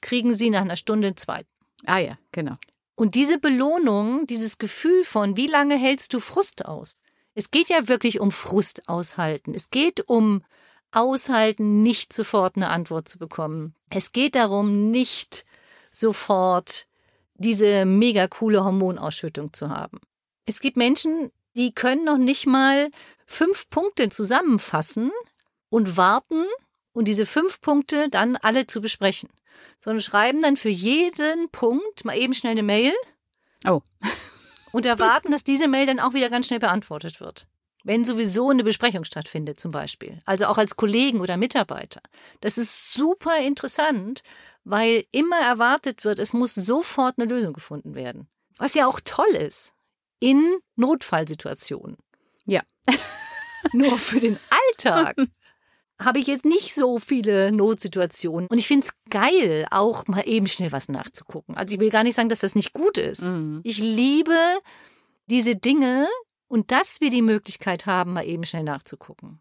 kriegen 0.00 0.34
Sie 0.34 0.50
nach 0.50 0.62
einer 0.62 0.76
Stunde 0.76 1.08
einen 1.08 1.16
zweiten. 1.16 1.48
Ah 1.86 1.98
ja, 1.98 2.18
genau. 2.32 2.56
Und 2.96 3.14
diese 3.14 3.38
Belohnung, 3.38 4.26
dieses 4.26 4.58
Gefühl 4.58 5.04
von, 5.04 5.36
wie 5.36 5.46
lange 5.46 5.76
hältst 5.76 6.12
du 6.12 6.20
Frust 6.20 6.66
aus? 6.66 7.00
Es 7.34 7.50
geht 7.50 7.68
ja 7.68 7.88
wirklich 7.88 8.20
um 8.20 8.30
Frust 8.30 8.88
aushalten. 8.88 9.54
Es 9.54 9.70
geht 9.70 10.08
um 10.08 10.44
aushalten, 10.92 11.80
nicht 11.82 12.12
sofort 12.12 12.56
eine 12.56 12.70
Antwort 12.70 13.08
zu 13.08 13.18
bekommen. 13.18 13.74
Es 13.90 14.12
geht 14.12 14.36
darum, 14.36 14.90
nicht 14.90 15.44
sofort 15.90 16.86
diese 17.34 17.84
mega 17.84 18.28
coole 18.28 18.64
Hormonausschüttung 18.64 19.52
zu 19.52 19.70
haben. 19.70 20.00
Es 20.46 20.60
gibt 20.60 20.76
Menschen, 20.76 21.30
die 21.56 21.72
können 21.72 22.04
noch 22.04 22.18
nicht 22.18 22.46
mal 22.46 22.90
fünf 23.26 23.68
Punkte 23.70 24.08
zusammenfassen 24.08 25.10
und 25.70 25.96
warten 25.96 26.44
und 26.92 27.06
diese 27.06 27.26
fünf 27.26 27.60
Punkte 27.60 28.08
dann 28.08 28.36
alle 28.36 28.66
zu 28.66 28.80
besprechen, 28.80 29.30
sondern 29.80 30.02
schreiben 30.02 30.42
dann 30.42 30.56
für 30.56 30.68
jeden 30.68 31.48
Punkt 31.50 32.04
mal 32.04 32.16
eben 32.16 32.34
schnell 32.34 32.52
eine 32.52 32.62
Mail. 32.62 32.92
Oh. 33.66 33.80
und 34.72 34.86
erwarten, 34.86 35.30
dass 35.30 35.44
diese 35.44 35.68
Mail 35.68 35.86
dann 35.86 36.00
auch 36.00 36.14
wieder 36.14 36.30
ganz 36.30 36.46
schnell 36.46 36.60
beantwortet 36.60 37.20
wird. 37.20 37.46
Wenn 37.82 38.04
sowieso 38.04 38.48
eine 38.48 38.64
Besprechung 38.64 39.04
stattfindet, 39.04 39.60
zum 39.60 39.70
Beispiel. 39.70 40.18
Also 40.24 40.46
auch 40.46 40.56
als 40.56 40.76
Kollegen 40.76 41.20
oder 41.20 41.36
Mitarbeiter. 41.36 42.00
Das 42.40 42.56
ist 42.56 42.94
super 42.94 43.38
interessant, 43.38 44.22
weil 44.64 45.04
immer 45.12 45.38
erwartet 45.38 46.04
wird, 46.04 46.18
es 46.18 46.32
muss 46.32 46.54
sofort 46.54 47.18
eine 47.18 47.28
Lösung 47.28 47.52
gefunden 47.52 47.94
werden. 47.94 48.26
Was 48.56 48.74
ja 48.74 48.86
auch 48.86 49.00
toll 49.04 49.34
ist 49.34 49.74
in 50.20 50.58
Notfallsituationen. 50.76 51.96
Ja. 52.44 52.62
Nur 53.72 53.98
für 53.98 54.20
den 54.20 54.38
Alltag 54.50 55.16
habe 56.00 56.18
ich 56.18 56.26
jetzt 56.26 56.44
nicht 56.44 56.74
so 56.74 56.98
viele 56.98 57.52
Notsituationen. 57.52 58.48
Und 58.48 58.58
ich 58.58 58.66
finde 58.66 58.86
es 58.86 58.94
geil, 59.10 59.66
auch 59.70 60.06
mal 60.06 60.26
eben 60.26 60.46
schnell 60.46 60.72
was 60.72 60.88
nachzugucken. 60.88 61.56
Also 61.56 61.74
ich 61.74 61.80
will 61.80 61.90
gar 61.90 62.02
nicht 62.02 62.16
sagen, 62.16 62.28
dass 62.28 62.40
das 62.40 62.54
nicht 62.54 62.72
gut 62.72 62.98
ist. 62.98 63.22
Mhm. 63.22 63.60
Ich 63.64 63.78
liebe 63.78 64.36
diese 65.26 65.56
Dinge 65.56 66.08
und 66.48 66.70
dass 66.70 67.00
wir 67.00 67.10
die 67.10 67.22
Möglichkeit 67.22 67.86
haben, 67.86 68.12
mal 68.12 68.26
eben 68.26 68.44
schnell 68.44 68.64
nachzugucken. 68.64 69.40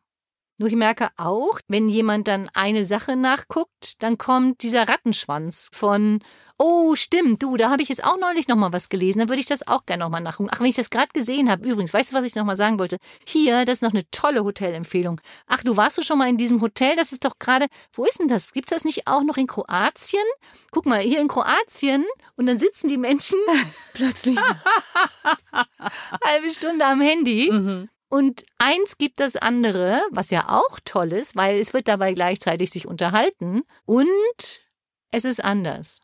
Nur 0.63 0.69
ich 0.69 0.77
merke 0.77 1.09
auch, 1.17 1.59
wenn 1.67 1.89
jemand 1.89 2.29
dann 2.29 2.49
eine 2.53 2.85
Sache 2.85 3.17
nachguckt, 3.17 4.01
dann 4.01 4.17
kommt 4.17 4.63
dieser 4.63 4.87
Rattenschwanz 4.87 5.69
von, 5.73 6.21
oh, 6.57 6.95
stimmt, 6.95 7.43
du, 7.43 7.57
da 7.57 7.69
habe 7.69 7.83
ich 7.83 7.89
jetzt 7.89 8.05
auch 8.05 8.17
neulich 8.17 8.47
noch 8.47 8.55
mal 8.55 8.71
was 8.71 8.87
gelesen, 8.87 9.19
dann 9.19 9.27
würde 9.27 9.41
ich 9.41 9.45
das 9.45 9.67
auch 9.67 9.85
gerne 9.85 10.05
noch 10.05 10.09
mal 10.09 10.21
nachgucken. 10.21 10.49
Ach, 10.53 10.61
wenn 10.61 10.67
ich 10.67 10.77
das 10.77 10.89
gerade 10.89 11.09
gesehen 11.13 11.51
habe, 11.51 11.67
übrigens, 11.67 11.93
weißt 11.93 12.13
du, 12.13 12.15
was 12.15 12.23
ich 12.23 12.35
noch 12.35 12.45
mal 12.45 12.55
sagen 12.55 12.79
wollte? 12.79 12.95
Hier, 13.27 13.65
das 13.65 13.79
ist 13.79 13.81
noch 13.81 13.91
eine 13.91 14.09
tolle 14.11 14.45
Hotelempfehlung. 14.45 15.19
Ach, 15.47 15.61
du 15.65 15.75
warst 15.75 15.97
du 15.97 16.01
schon 16.01 16.17
mal 16.17 16.29
in 16.29 16.37
diesem 16.37 16.61
Hotel? 16.61 16.95
Das 16.95 17.11
ist 17.11 17.25
doch 17.25 17.39
gerade, 17.39 17.65
wo 17.91 18.05
ist 18.05 18.21
denn 18.21 18.29
das? 18.29 18.53
Gibt 18.53 18.71
es 18.71 18.77
das 18.77 18.85
nicht 18.85 19.05
auch 19.05 19.23
noch 19.23 19.35
in 19.35 19.47
Kroatien? 19.47 20.23
Guck 20.71 20.85
mal, 20.85 21.01
hier 21.01 21.19
in 21.19 21.27
Kroatien 21.27 22.05
und 22.37 22.45
dann 22.45 22.57
sitzen 22.57 22.87
die 22.87 22.97
Menschen 22.97 23.37
plötzlich 23.93 24.37
halbe 26.23 26.49
Stunde 26.51 26.85
am 26.85 27.01
Handy 27.01 27.51
Mhm. 27.51 27.89
Und 28.13 28.45
eins 28.59 28.99
gibt 28.99 29.19
das 29.19 29.35
andere, 29.35 29.99
was 30.11 30.29
ja 30.29 30.47
auch 30.47 30.79
toll 30.85 31.13
ist, 31.13 31.35
weil 31.35 31.59
es 31.59 31.73
wird 31.73 31.87
dabei 31.87 32.13
gleichzeitig 32.13 32.69
sich 32.69 32.87
unterhalten 32.87 33.63
und 33.85 34.61
es 35.09 35.25
ist 35.25 35.43
anders, 35.43 35.99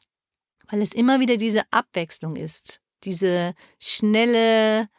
weil 0.69 0.81
es 0.81 0.91
immer 0.91 1.19
wieder 1.19 1.37
diese 1.37 1.61
Abwechslung 1.69 2.35
ist, 2.35 2.81
diese 3.03 3.53
schnelle 3.77 4.89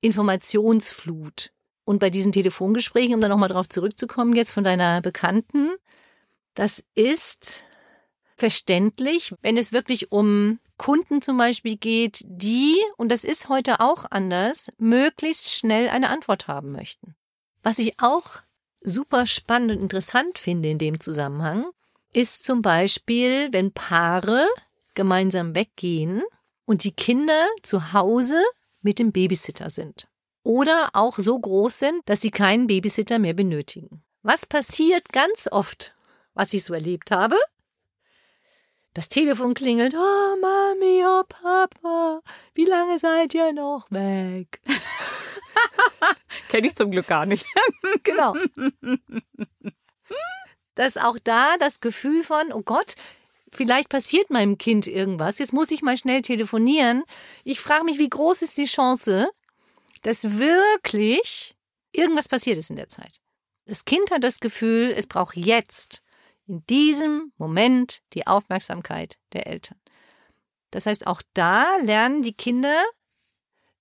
Informationsflut. 0.00 1.50
Und 1.82 1.98
bei 1.98 2.08
diesen 2.08 2.30
Telefongesprächen, 2.30 3.16
um 3.16 3.20
da 3.20 3.28
nochmal 3.28 3.48
drauf 3.48 3.68
zurückzukommen, 3.68 4.36
jetzt 4.36 4.52
von 4.52 4.62
deiner 4.62 5.00
Bekannten, 5.00 5.70
das 6.54 6.84
ist 6.94 7.64
verständlich, 8.40 9.34
wenn 9.42 9.56
es 9.56 9.70
wirklich 9.72 10.10
um 10.10 10.58
Kunden 10.78 11.20
zum 11.20 11.36
Beispiel 11.36 11.76
geht, 11.76 12.24
die, 12.24 12.74
und 12.96 13.12
das 13.12 13.22
ist 13.22 13.50
heute 13.50 13.80
auch 13.80 14.06
anders, 14.10 14.70
möglichst 14.78 15.52
schnell 15.52 15.90
eine 15.90 16.08
Antwort 16.08 16.48
haben 16.48 16.72
möchten. 16.72 17.14
Was 17.62 17.78
ich 17.78 18.00
auch 18.00 18.38
super 18.80 19.26
spannend 19.26 19.72
und 19.72 19.82
interessant 19.82 20.38
finde 20.38 20.70
in 20.70 20.78
dem 20.78 20.98
Zusammenhang, 20.98 21.66
ist 22.14 22.42
zum 22.42 22.62
Beispiel, 22.62 23.48
wenn 23.52 23.72
Paare 23.72 24.46
gemeinsam 24.94 25.54
weggehen 25.54 26.22
und 26.64 26.82
die 26.84 26.92
Kinder 26.92 27.46
zu 27.62 27.92
Hause 27.92 28.42
mit 28.80 28.98
dem 28.98 29.12
Babysitter 29.12 29.68
sind. 29.68 30.08
Oder 30.42 30.90
auch 30.94 31.18
so 31.18 31.38
groß 31.38 31.78
sind, 31.78 32.00
dass 32.06 32.22
sie 32.22 32.30
keinen 32.30 32.66
Babysitter 32.66 33.18
mehr 33.18 33.34
benötigen. 33.34 34.02
Was 34.22 34.46
passiert 34.46 35.12
ganz 35.12 35.46
oft, 35.52 35.92
was 36.32 36.54
ich 36.54 36.64
so 36.64 36.72
erlebt 36.72 37.10
habe? 37.10 37.36
Das 38.94 39.08
Telefon 39.08 39.54
klingelt. 39.54 39.94
Oh, 39.94 40.36
Mami, 40.40 41.04
oh, 41.06 41.22
Papa, 41.28 42.22
wie 42.54 42.64
lange 42.64 42.98
seid 42.98 43.34
ihr 43.34 43.52
noch 43.52 43.88
weg? 43.90 44.60
Kenne 46.48 46.66
ich 46.66 46.74
zum 46.74 46.90
Glück 46.90 47.06
gar 47.06 47.26
nicht. 47.26 47.46
Genau. 48.02 48.34
Dass 50.74 50.96
auch 50.96 51.18
da 51.22 51.56
das 51.58 51.80
Gefühl 51.80 52.24
von, 52.24 52.52
oh 52.52 52.62
Gott, 52.62 52.94
vielleicht 53.52 53.88
passiert 53.88 54.30
meinem 54.30 54.58
Kind 54.58 54.86
irgendwas, 54.86 55.38
jetzt 55.38 55.52
muss 55.52 55.70
ich 55.70 55.82
mal 55.82 55.96
schnell 55.96 56.22
telefonieren. 56.22 57.04
Ich 57.44 57.60
frage 57.60 57.84
mich, 57.84 57.98
wie 57.98 58.08
groß 58.08 58.42
ist 58.42 58.56
die 58.56 58.64
Chance, 58.64 59.30
dass 60.02 60.38
wirklich 60.38 61.54
irgendwas 61.92 62.28
passiert 62.28 62.58
ist 62.58 62.70
in 62.70 62.76
der 62.76 62.88
Zeit. 62.88 63.20
Das 63.66 63.84
Kind 63.84 64.10
hat 64.10 64.24
das 64.24 64.40
Gefühl, 64.40 64.94
es 64.96 65.06
braucht 65.06 65.36
jetzt, 65.36 66.02
in 66.50 66.66
diesem 66.66 67.32
Moment, 67.38 68.00
die 68.12 68.26
Aufmerksamkeit 68.26 69.18
der 69.32 69.46
Eltern. 69.46 69.78
Das 70.72 70.84
heißt, 70.84 71.06
auch 71.06 71.22
da 71.32 71.76
lernen 71.82 72.22
die 72.22 72.32
Kinder, 72.32 72.82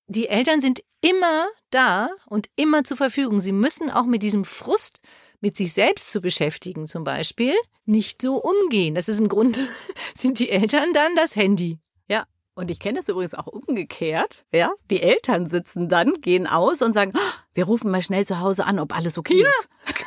die 0.05 0.27
Eltern 0.27 0.61
sind 0.61 0.81
immer 1.01 1.47
da 1.71 2.09
und 2.27 2.47
immer 2.55 2.83
zur 2.83 2.97
Verfügung. 2.97 3.41
Sie 3.41 3.53
müssen 3.53 3.89
auch 3.89 4.05
mit 4.05 4.21
diesem 4.21 4.45
Frust, 4.45 4.99
mit 5.39 5.57
sich 5.57 5.73
selbst 5.73 6.11
zu 6.11 6.21
beschäftigen 6.21 6.85
zum 6.85 7.03
Beispiel, 7.03 7.55
nicht 7.85 8.21
so 8.21 8.35
umgehen. 8.35 8.93
Das 8.93 9.09
ist 9.09 9.19
im 9.19 9.29
Grunde, 9.29 9.59
sind 10.15 10.37
die 10.37 10.49
Eltern 10.49 10.93
dann 10.93 11.15
das 11.15 11.35
Handy. 11.35 11.79
Ja. 12.07 12.25
Und 12.53 12.69
ich 12.69 12.79
kenne 12.79 12.99
es 12.99 13.07
übrigens 13.07 13.33
auch 13.33 13.47
umgekehrt. 13.47 14.45
Ja. 14.53 14.71
Die 14.91 15.01
Eltern 15.01 15.47
sitzen 15.47 15.89
dann, 15.89 16.21
gehen 16.21 16.45
aus 16.45 16.83
und 16.83 16.93
sagen, 16.93 17.13
"Ah, 17.15 17.33
wir 17.53 17.65
rufen 17.65 17.89
mal 17.89 18.03
schnell 18.03 18.27
zu 18.27 18.39
Hause 18.41 18.65
an, 18.65 18.77
ob 18.77 18.95
alles 18.95 19.17
okay 19.17 19.41
ist. 19.41 19.69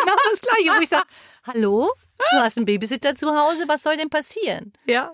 Genau 0.00 0.16
das 0.30 0.40
Gleiche, 0.40 0.70
wo 0.76 0.82
ich 0.82 0.88
sage, 0.88 1.06
hallo, 1.44 1.90
du 2.18 2.38
hast 2.38 2.56
einen 2.56 2.66
Babysitter 2.66 3.14
zu 3.14 3.34
Hause, 3.34 3.64
was 3.66 3.82
soll 3.82 3.96
denn 3.96 4.10
passieren? 4.10 4.72
Ja. 4.86 5.12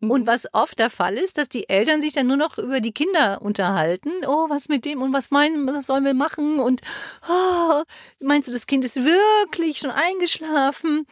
Und 0.00 0.26
was 0.26 0.52
oft 0.52 0.78
der 0.78 0.90
Fall 0.90 1.14
ist, 1.14 1.38
dass 1.38 1.48
die 1.48 1.68
Eltern 1.68 2.02
sich 2.02 2.12
dann 2.12 2.26
nur 2.26 2.36
noch 2.36 2.58
über 2.58 2.80
die 2.80 2.92
Kinder 2.92 3.40
unterhalten. 3.40 4.10
Oh, 4.26 4.48
was 4.48 4.68
mit 4.68 4.84
dem 4.84 5.00
und 5.02 5.12
was 5.12 5.30
meinen, 5.30 5.66
was 5.66 5.86
sollen 5.86 6.04
wir 6.04 6.14
machen? 6.14 6.60
Und 6.60 6.82
oh, 7.28 7.82
meinst 8.20 8.48
du, 8.48 8.52
das 8.52 8.66
Kind 8.66 8.84
ist 8.84 8.96
wirklich 8.96 9.78
schon 9.78 9.90
eingeschlafen? 9.90 11.06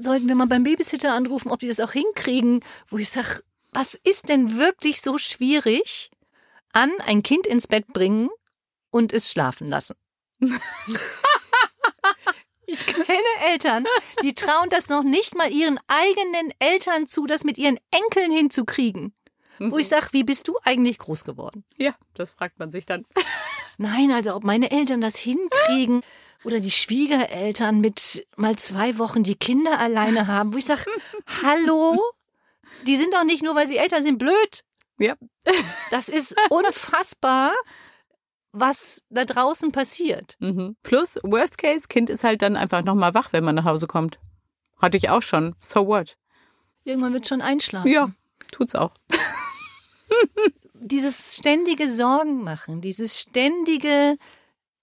Sollten 0.00 0.28
wir 0.28 0.34
mal 0.34 0.46
beim 0.46 0.64
Babysitter 0.64 1.12
anrufen, 1.12 1.50
ob 1.50 1.60
die 1.60 1.68
das 1.68 1.80
auch 1.80 1.92
hinkriegen? 1.92 2.60
Wo 2.88 2.98
ich 2.98 3.10
sage, 3.10 3.40
was 3.72 3.94
ist 3.94 4.28
denn 4.28 4.58
wirklich 4.58 5.00
so 5.00 5.18
schwierig 5.18 6.10
an 6.72 6.90
ein 7.06 7.22
Kind 7.22 7.46
ins 7.46 7.68
Bett 7.68 7.86
bringen 7.88 8.30
und 8.90 9.12
es 9.12 9.30
schlafen 9.30 9.68
lassen? 9.68 9.94
Ich 12.70 12.84
kenne 12.84 13.18
Eltern, 13.46 13.86
die 14.22 14.34
trauen 14.34 14.68
das 14.68 14.90
noch 14.90 15.02
nicht 15.02 15.34
mal 15.34 15.50
ihren 15.50 15.80
eigenen 15.88 16.52
Eltern 16.58 17.06
zu, 17.06 17.24
das 17.24 17.42
mit 17.42 17.56
ihren 17.56 17.78
Enkeln 17.90 18.30
hinzukriegen. 18.30 19.14
Wo 19.58 19.78
ich 19.78 19.88
sage, 19.88 20.08
wie 20.12 20.22
bist 20.22 20.46
du 20.48 20.56
eigentlich 20.62 20.98
groß 20.98 21.24
geworden? 21.24 21.64
Ja, 21.78 21.94
das 22.12 22.32
fragt 22.32 22.58
man 22.58 22.70
sich 22.70 22.84
dann. 22.84 23.06
Nein, 23.78 24.12
also 24.12 24.34
ob 24.34 24.44
meine 24.44 24.70
Eltern 24.70 25.00
das 25.00 25.16
hinkriegen 25.16 26.02
oder 26.44 26.60
die 26.60 26.70
Schwiegereltern 26.70 27.80
mit 27.80 28.26
mal 28.36 28.56
zwei 28.56 28.98
Wochen 28.98 29.22
die 29.22 29.36
Kinder 29.36 29.78
alleine 29.78 30.26
haben, 30.26 30.52
wo 30.52 30.58
ich 30.58 30.66
sage, 30.66 30.84
hallo, 31.42 31.98
die 32.86 32.96
sind 32.96 33.14
doch 33.14 33.24
nicht 33.24 33.42
nur, 33.42 33.54
weil 33.54 33.66
sie 33.66 33.78
älter 33.78 34.02
sind, 34.02 34.18
blöd. 34.18 34.62
Ja. 34.98 35.16
Das 35.90 36.10
ist 36.10 36.36
unfassbar, 36.50 37.52
was 38.52 39.02
da 39.10 39.24
draußen 39.24 39.72
passiert. 39.72 40.36
Mhm. 40.40 40.76
Plus, 40.82 41.18
worst 41.22 41.58
case, 41.58 41.88
Kind 41.88 42.10
ist 42.10 42.24
halt 42.24 42.42
dann 42.42 42.56
einfach 42.56 42.82
nochmal 42.82 43.14
wach, 43.14 43.32
wenn 43.32 43.44
man 43.44 43.54
nach 43.54 43.64
Hause 43.64 43.86
kommt. 43.86 44.18
Hatte 44.80 44.96
ich 44.96 45.10
auch 45.10 45.22
schon. 45.22 45.54
So 45.60 45.86
what? 45.86 46.16
Irgendwann 46.84 47.12
wird 47.12 47.26
schon 47.26 47.42
einschlafen. 47.42 47.90
Ja, 47.90 48.10
tut's 48.50 48.74
auch. 48.74 48.92
dieses 50.74 51.36
ständige 51.36 51.88
Sorgen 51.88 52.42
machen, 52.42 52.80
dieses 52.80 53.20
ständige 53.20 54.16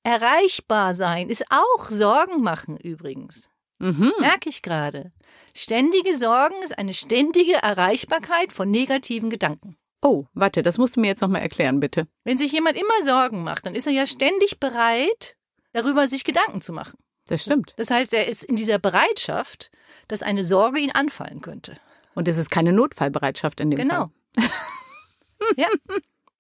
Erreichbarsein 0.04 1.30
ist 1.30 1.46
auch 1.50 1.86
Sorgen 1.86 2.42
machen 2.42 2.78
übrigens. 2.78 3.50
Mhm. 3.80 4.14
Merke 4.20 4.50
ich 4.50 4.62
gerade. 4.62 5.12
Ständige 5.56 6.16
Sorgen 6.16 6.62
ist 6.64 6.78
eine 6.78 6.94
ständige 6.94 7.54
Erreichbarkeit 7.54 8.54
von 8.54 8.70
negativen 8.70 9.30
Gedanken. 9.30 9.78
Oh, 10.02 10.26
warte, 10.34 10.62
das 10.62 10.78
musst 10.78 10.96
du 10.96 11.00
mir 11.02 11.08
jetzt 11.08 11.22
nochmal 11.22 11.42
erklären, 11.42 11.80
bitte. 11.80 12.08
Wenn 12.24 12.38
sich 12.38 12.52
jemand 12.52 12.78
immer 12.78 13.04
Sorgen 13.04 13.44
macht, 13.44 13.66
dann 13.66 13.76
ist 13.76 13.88
er 13.88 13.94
ja 13.94 14.06
ständig 14.06 14.60
bereit, 14.60 15.36
darüber 15.74 16.08
sich 16.08 16.24
Gedanken 16.24 16.62
zu 16.62 16.74
machen. 16.74 16.98
Das 17.28 17.42
stimmt. 17.44 17.74
Das 17.78 17.90
heißt, 17.90 18.14
er 18.14 18.28
ist 18.28 18.44
in 18.44 18.56
dieser 18.56 18.78
Bereitschaft, 18.78 19.72
dass 20.08 20.22
eine 20.22 20.44
Sorge 20.44 20.80
ihn 20.80 20.92
anfallen 20.92 21.42
könnte. 21.42 21.78
Und 22.14 22.28
es 22.28 22.38
ist 22.38 22.52
keine 22.52 22.72
Notfallbereitschaft 22.72 23.60
in 23.60 23.72
dem 23.72 23.80
Genau. 23.80 24.12
Fall. 24.38 24.50
ja. 25.58 25.68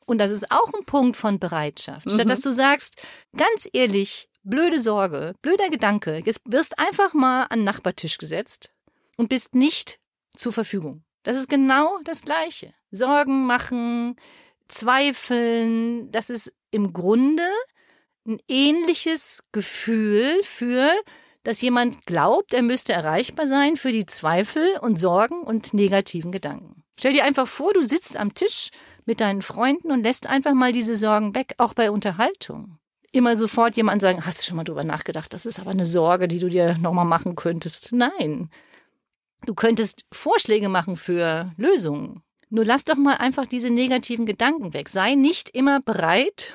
Und 0.05 0.19
das 0.19 0.29
ist 0.29 0.51
auch 0.51 0.71
ein 0.73 0.85
Punkt 0.85 1.17
von 1.17 1.39
Bereitschaft. 1.39 2.09
Statt 2.11 2.25
Mhm. 2.25 2.29
dass 2.29 2.41
du 2.41 2.51
sagst, 2.51 3.01
ganz 3.35 3.67
ehrlich, 3.73 4.29
blöde 4.43 4.79
Sorge, 4.79 5.33
blöder 5.41 5.69
Gedanke, 5.69 6.21
jetzt 6.23 6.41
wirst 6.45 6.77
einfach 6.77 7.13
mal 7.15 7.43
an 7.45 7.59
den 7.59 7.65
Nachbartisch 7.65 8.19
gesetzt 8.19 8.71
und 9.17 9.29
bist 9.29 9.55
nicht 9.55 9.99
zur 10.37 10.53
Verfügung. 10.53 11.03
Das 11.23 11.35
ist 11.37 11.49
genau 11.49 11.97
das 12.03 12.21
Gleiche. 12.21 12.75
Sorgen 12.95 13.45
machen, 13.45 14.15
zweifeln, 14.67 16.11
das 16.11 16.29
ist 16.29 16.53
im 16.71 16.93
Grunde 16.93 17.43
ein 18.27 18.39
ähnliches 18.47 19.43
Gefühl 19.51 20.41
für, 20.43 20.91
dass 21.43 21.61
jemand 21.61 22.05
glaubt, 22.05 22.53
er 22.53 22.63
müsste 22.63 22.93
erreichbar 22.93 23.45
sein 23.45 23.77
für 23.77 23.91
die 23.91 24.05
Zweifel 24.05 24.77
und 24.81 24.97
Sorgen 24.97 25.41
und 25.43 25.73
negativen 25.73 26.31
Gedanken. 26.31 26.83
Stell 26.97 27.13
dir 27.13 27.23
einfach 27.23 27.47
vor, 27.47 27.73
du 27.73 27.83
sitzt 27.83 28.17
am 28.17 28.33
Tisch 28.33 28.71
mit 29.05 29.21
deinen 29.21 29.41
Freunden 29.41 29.91
und 29.91 30.03
lässt 30.03 30.27
einfach 30.27 30.53
mal 30.53 30.71
diese 30.71 30.95
Sorgen 30.95 31.35
weg, 31.35 31.53
auch 31.57 31.73
bei 31.73 31.91
Unterhaltung. 31.91 32.79
Immer 33.11 33.37
sofort 33.37 33.77
jemand 33.77 34.01
sagen, 34.01 34.25
hast 34.25 34.39
du 34.39 34.43
schon 34.43 34.57
mal 34.57 34.63
drüber 34.63 34.83
nachgedacht, 34.83 35.33
das 35.33 35.45
ist 35.45 35.59
aber 35.59 35.71
eine 35.71 35.85
Sorge, 35.85 36.27
die 36.27 36.39
du 36.39 36.49
dir 36.49 36.77
nochmal 36.79 37.05
machen 37.05 37.35
könntest. 37.35 37.93
Nein. 37.93 38.49
Du 39.45 39.53
könntest 39.53 40.05
Vorschläge 40.11 40.69
machen 40.69 40.97
für 40.97 41.51
Lösungen. 41.57 42.23
Nur 42.55 42.63
lass 42.63 42.85
doch 42.85 42.95
mal 42.95 43.15
einfach 43.15 43.45
diese 43.47 43.69
negativen 43.69 44.25
Gedanken 44.25 44.73
weg. 44.73 44.87
Sei 44.87 45.15
nicht 45.15 45.49
immer 45.49 45.81
bereit, 45.81 46.53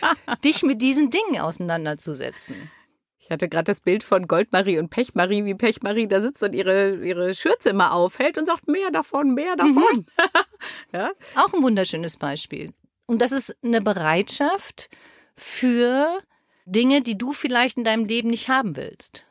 dich 0.44 0.62
mit 0.62 0.80
diesen 0.80 1.10
Dingen 1.10 1.40
auseinanderzusetzen. 1.40 2.70
Ich 3.18 3.28
hatte 3.28 3.48
gerade 3.48 3.64
das 3.64 3.80
Bild 3.80 4.04
von 4.04 4.28
Goldmarie 4.28 4.78
und 4.78 4.90
Pechmarie, 4.90 5.44
wie 5.44 5.56
Pechmarie 5.56 6.06
da 6.06 6.20
sitzt 6.20 6.40
und 6.44 6.52
ihre, 6.52 7.04
ihre 7.04 7.34
Schürze 7.34 7.70
immer 7.70 7.94
aufhält 7.94 8.38
und 8.38 8.46
sagt, 8.46 8.68
mehr 8.68 8.92
davon, 8.92 9.34
mehr 9.34 9.56
davon. 9.56 9.74
Mhm. 9.74 10.06
ja? 10.92 11.10
Auch 11.34 11.52
ein 11.52 11.64
wunderschönes 11.64 12.16
Beispiel. 12.16 12.70
Und 13.06 13.20
das 13.22 13.32
ist 13.32 13.56
eine 13.64 13.80
Bereitschaft 13.80 14.88
für 15.34 16.20
Dinge, 16.64 17.02
die 17.02 17.18
du 17.18 17.32
vielleicht 17.32 17.76
in 17.76 17.82
deinem 17.82 18.04
Leben 18.04 18.30
nicht 18.30 18.48
haben 18.48 18.76
willst. 18.76 19.24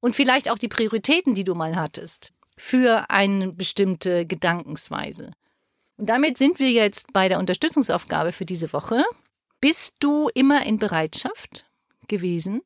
Und 0.00 0.16
vielleicht 0.16 0.50
auch 0.50 0.56
die 0.56 0.68
Prioritäten, 0.68 1.34
die 1.34 1.44
du 1.44 1.54
mal 1.54 1.76
hattest, 1.76 2.32
für 2.58 3.08
eine 3.08 3.48
bestimmte 3.48 4.26
Gedankensweise. 4.26 5.32
Und 5.96 6.08
damit 6.08 6.38
sind 6.38 6.58
wir 6.58 6.70
jetzt 6.70 7.12
bei 7.12 7.28
der 7.28 7.38
Unterstützungsaufgabe 7.38 8.32
für 8.32 8.44
diese 8.44 8.72
Woche. 8.72 9.02
Bist 9.60 9.96
du 10.00 10.28
immer 10.34 10.64
in 10.66 10.78
Bereitschaft 10.78 11.66
gewesen? 12.08 12.62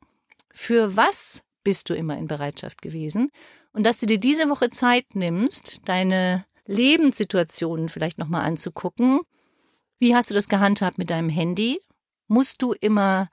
Für 0.50 0.96
was 0.96 1.42
bist 1.64 1.88
du 1.88 1.94
immer 1.94 2.16
in 2.18 2.26
Bereitschaft 2.26 2.82
gewesen? 2.82 3.30
Und 3.72 3.84
dass 3.84 4.00
du 4.00 4.06
dir 4.06 4.18
diese 4.18 4.48
Woche 4.48 4.70
Zeit 4.70 5.14
nimmst, 5.14 5.88
deine 5.88 6.44
Lebenssituationen 6.66 7.88
vielleicht 7.88 8.18
nochmal 8.18 8.44
anzugucken. 8.44 9.20
Wie 9.98 10.14
hast 10.14 10.30
du 10.30 10.34
das 10.34 10.48
gehandhabt 10.48 10.98
mit 10.98 11.10
deinem 11.10 11.28
Handy? 11.28 11.80
Musst 12.28 12.62
du 12.62 12.72
immer 12.72 13.28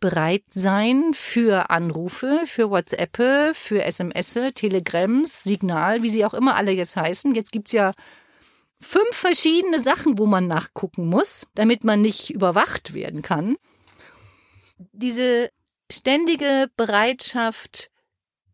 bereit 0.00 0.44
sein 0.48 1.12
für 1.12 1.70
Anrufe, 1.70 2.42
für 2.44 2.70
WhatsApp, 2.70 3.56
für 3.56 3.82
SMS, 3.82 4.38
Telegrams, 4.54 5.42
Signal, 5.44 6.02
wie 6.02 6.08
sie 6.08 6.24
auch 6.24 6.34
immer 6.34 6.56
alle 6.56 6.72
jetzt 6.72 6.96
heißen. 6.96 7.34
Jetzt 7.34 7.52
gibt's 7.52 7.72
ja 7.72 7.92
fünf 8.80 9.14
verschiedene 9.14 9.80
Sachen, 9.80 10.18
wo 10.18 10.26
man 10.26 10.46
nachgucken 10.46 11.06
muss, 11.06 11.46
damit 11.54 11.84
man 11.84 12.00
nicht 12.00 12.30
überwacht 12.30 12.94
werden 12.94 13.22
kann. 13.22 13.56
Diese 14.92 15.50
ständige 15.90 16.70
Bereitschaft 16.76 17.90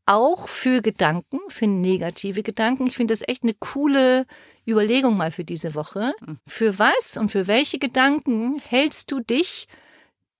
auch 0.07 0.49
für 0.49 0.83
Gedanken, 0.83 1.39
für 1.49 1.67
negative 1.67 2.43
Gedanken. 2.43 2.87
Ich 2.87 2.97
finde 2.97 3.13
das 3.13 3.27
echt 3.27 3.43
eine 3.43 3.55
coole 3.55 4.27
Überlegung 4.67 5.17
mal 5.17 5.31
für 5.31 5.45
diese 5.45 5.75
Woche. 5.75 6.13
Hm. 6.25 6.39
Für 6.47 6.79
was 6.79 7.17
und 7.17 7.31
für 7.31 7.47
welche 7.47 7.79
Gedanken 7.79 8.59
hältst 8.59 9.11
du 9.11 9.21
dich 9.21 9.67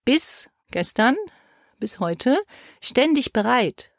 bis 0.05 0.51
gestern, 0.75 1.17
bis 1.79 2.01
heute 2.01 2.37
ständig 2.83 3.33
bereit? 3.33 3.93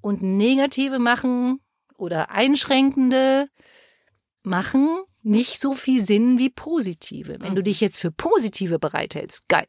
Und 0.00 0.22
negative 0.22 1.00
machen 1.00 1.60
oder 1.96 2.30
einschränkende 2.30 3.50
machen 4.44 5.02
nicht 5.22 5.60
so 5.60 5.74
viel 5.74 6.00
Sinn 6.00 6.38
wie 6.38 6.50
positive. 6.50 7.40
Wenn 7.40 7.56
du 7.56 7.60
hm. 7.60 7.64
dich 7.64 7.80
jetzt 7.80 8.00
für 8.00 8.12
positive 8.12 8.78
bereithältst, 8.78 9.48
geil. 9.48 9.66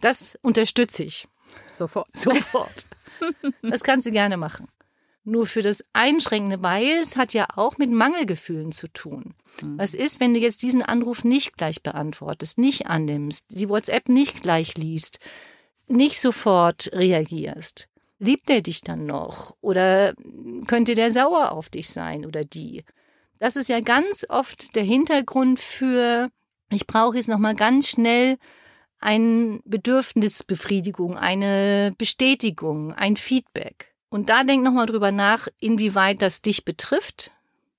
Das 0.00 0.38
unterstütze 0.40 1.02
ich. 1.02 1.26
Sofort. 1.74 2.08
Sofort. 2.14 2.86
Das 3.62 3.82
kannst 3.82 4.06
du 4.06 4.12
gerne 4.12 4.36
machen. 4.36 4.68
Nur 5.24 5.46
für 5.46 5.62
das 5.62 5.84
Einschränkende, 5.92 6.62
weil 6.62 6.98
es 7.02 7.16
hat 7.16 7.34
ja 7.34 7.48
auch 7.56 7.78
mit 7.78 7.90
Mangelgefühlen 7.90 8.70
zu 8.70 8.86
tun. 8.86 9.34
Mhm. 9.60 9.78
Was 9.78 9.92
ist, 9.92 10.20
wenn 10.20 10.34
du 10.34 10.38
jetzt 10.38 10.62
diesen 10.62 10.82
Anruf 10.82 11.24
nicht 11.24 11.56
gleich 11.56 11.82
beantwortest, 11.82 12.58
nicht 12.58 12.86
annimmst, 12.86 13.46
die 13.50 13.68
WhatsApp 13.68 14.08
nicht 14.08 14.42
gleich 14.42 14.76
liest, 14.76 15.18
nicht 15.88 16.20
sofort 16.20 16.90
reagierst? 16.92 17.88
Liebt 18.18 18.48
er 18.48 18.62
dich 18.62 18.80
dann 18.80 19.06
noch? 19.06 19.56
Oder 19.60 20.14
könnte 20.66 20.94
der 20.94 21.12
sauer 21.12 21.52
auf 21.52 21.68
dich 21.68 21.88
sein 21.88 22.24
oder 22.24 22.44
die? 22.44 22.84
Das 23.38 23.56
ist 23.56 23.68
ja 23.68 23.80
ganz 23.80 24.24
oft 24.28 24.74
der 24.74 24.84
Hintergrund 24.84 25.58
für, 25.58 26.30
ich 26.70 26.86
brauche 26.86 27.16
jetzt 27.16 27.28
nochmal 27.28 27.54
ganz 27.54 27.90
schnell 27.90 28.38
eine 28.98 29.60
Bedürfnisbefriedigung, 29.64 31.18
eine 31.18 31.94
Bestätigung, 31.98 32.94
ein 32.94 33.16
Feedback. 33.16 33.94
Und 34.08 34.30
da 34.30 34.44
denk 34.44 34.62
nochmal 34.62 34.86
drüber 34.86 35.12
nach, 35.12 35.48
inwieweit 35.60 36.22
das 36.22 36.40
dich 36.40 36.64
betrifft. 36.64 37.32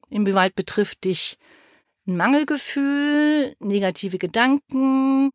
Inwieweit 0.09 0.55
betrifft 0.55 1.05
dich 1.05 1.39
ein 2.05 2.15
Mangelgefühl, 2.15 3.55
negative 3.59 4.17
Gedanken, 4.19 5.31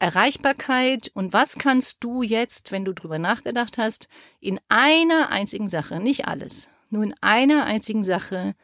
Erreichbarkeit 0.00 1.10
und 1.14 1.32
was 1.32 1.58
kannst 1.58 1.98
du 2.00 2.22
jetzt, 2.22 2.72
wenn 2.72 2.84
du 2.84 2.94
drüber 2.94 3.18
nachgedacht 3.18 3.78
hast, 3.78 4.08
in 4.40 4.58
einer 4.68 5.30
einzigen 5.30 5.68
Sache, 5.68 6.00
nicht 6.00 6.26
alles, 6.26 6.70
nur 6.88 7.04
in 7.04 7.14
einer 7.20 7.66
einzigen 7.66 8.02
Sache 8.02 8.54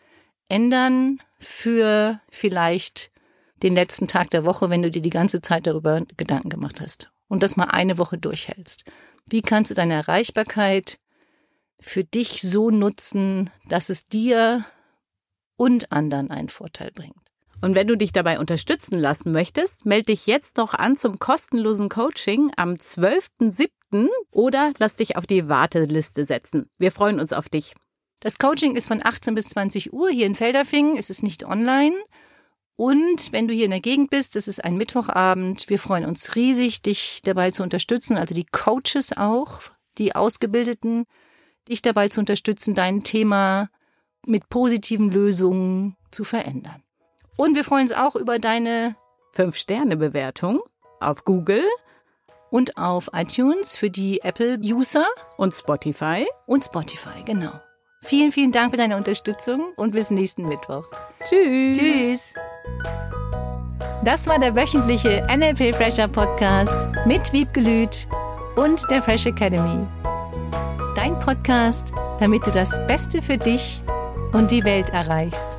ändern 0.49 1.21
für 1.39 2.21
vielleicht 2.31 3.11
den 3.63 3.75
letzten 3.75 4.09
Tag 4.09 4.31
der 4.31 4.45
Woche, 4.45 4.71
wenn 4.71 4.83
du 4.83 4.91
dir 4.91 5.03
die 5.03 5.11
ganze 5.11 5.43
Zeit 5.43 5.67
darüber 5.67 6.03
Gedanken 6.17 6.49
gemacht 6.49 6.81
hast 6.81 7.11
und 7.29 7.43
das 7.43 7.57
mal 7.57 7.65
eine 7.65 7.99
Woche 7.99 8.17
durchhältst. 8.17 8.85
Wie 9.29 9.43
kannst 9.43 9.71
du 9.71 9.75
deine 9.75 9.95
Erreichbarkeit 9.95 10.99
für 11.81 12.05
dich 12.05 12.41
so 12.41 12.71
nutzen, 12.71 13.51
dass 13.69 13.91
es 13.91 14.05
dir 14.05 14.65
und 15.57 15.93
anderen 15.93 16.31
einen 16.31 16.49
Vorteil 16.49 16.93
bringt? 16.93 17.26
Und 17.63 17.75
wenn 17.75 17.89
du 17.89 17.97
dich 17.97 18.13
dabei 18.13 18.39
unterstützen 18.39 18.99
lassen 18.99 19.33
möchtest, 19.33 19.87
melde 19.87 20.07
dich 20.07 20.27
jetzt 20.27 20.57
noch 20.57 20.75
an 20.75 20.95
zum 20.95 21.19
kostenlosen 21.19 21.89
Coaching 21.89 22.53
am 22.57 22.75
12.07. 22.75 24.09
oder 24.31 24.73
lass 24.79 24.97
dich 24.97 25.17
auf 25.17 25.27
die 25.27 25.49
Warteliste 25.49 26.25
setzen. 26.25 26.69
Wir 26.79 26.93
freuen 26.93 27.19
uns 27.19 27.33
auf 27.33 27.49
dich. 27.49 27.75
Das 28.21 28.39
Coaching 28.39 28.77
ist 28.77 28.87
von 28.87 29.05
18 29.05 29.35
bis 29.35 29.49
20 29.49 29.93
Uhr 29.93 30.11
hier 30.11 30.27
in 30.27 30.35
Felderfingen. 30.35 30.97
Es 30.97 31.11
ist 31.11 31.23
nicht 31.23 31.45
online. 31.45 31.97
Und 32.77 33.33
wenn 33.33 33.49
du 33.49 33.55
hier 33.55 33.65
in 33.65 33.71
der 33.71 33.81
Gegend 33.81 34.11
bist, 34.11 34.37
das 34.37 34.49
ist 34.49 34.63
ein 34.63 34.77
Mittwochabend. 34.77 35.69
Wir 35.71 35.79
freuen 35.79 36.05
uns 36.05 36.37
riesig, 36.37 36.83
dich 36.83 37.21
dabei 37.25 37.51
zu 37.51 37.63
unterstützen, 37.63 38.19
also 38.19 38.35
die 38.35 38.45
Coaches 38.45 39.17
auch, 39.17 39.63
die 39.97 40.15
Ausgebildeten, 40.15 41.07
dich 41.69 41.81
dabei 41.81 42.09
zu 42.09 42.21
unterstützen, 42.21 42.75
dein 42.75 43.03
Thema 43.03 43.71
mit 44.27 44.51
positiven 44.51 45.11
Lösungen 45.11 45.97
zu 46.11 46.25
verändern. 46.25 46.83
Und 47.37 47.55
wir 47.55 47.65
freuen 47.65 47.83
uns 47.83 47.93
auch 47.93 48.17
über 48.17 48.39
deine 48.39 48.97
5-Sterne-Bewertung 49.37 50.61
auf 51.01 51.25
Google 51.25 51.65
und 52.51 52.77
auf 52.79 53.11
iTunes 53.13 53.77
für 53.77 53.91
die 53.91 54.21
Apple-User 54.23 55.07
und 55.37 55.53
Spotify. 55.53 56.27
Und 56.47 56.65
Spotify, 56.65 57.23
genau. 57.25 57.53
Vielen, 58.03 58.33
vielen 58.33 58.53
Dank 58.53 58.71
für 58.71 58.77
deine 58.77 58.97
Unterstützung 58.97 59.73
und 59.77 59.93
bis 59.93 60.11
nächsten 60.11 60.47
Mittwoch. 60.47 60.87
Tschüss. 61.29 61.77
Tschüss. 61.77 62.35
Das 64.05 64.27
war 64.27 64.39
der 64.39 64.55
wöchentliche 64.55 65.27
NLP 65.29 65.75
Fresher 65.75 66.09
Podcast 66.09 66.87
mit 67.07 67.33
Wiebgelüt 67.33 68.07
und 68.55 68.81
der 68.91 69.03
Fresh 69.03 69.27
Academy. 69.27 69.87
Dein 70.95 71.19
Podcast, 71.19 71.93
damit 72.21 72.47
du 72.47 72.51
das 72.51 72.87
Beste 72.87 73.21
für 73.21 73.37
dich 73.37 73.83
und 74.33 74.51
die 74.51 74.65
Welt 74.65 74.91
erreichst. 74.91 75.59